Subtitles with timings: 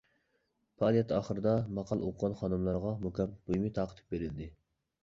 [0.79, 4.53] پائالىيەت ئاخىرىدا ماقالە ئوقۇغان خانىملارغا مۇكاپات بۇيۇمى تارقىتىپ بېرىلدى.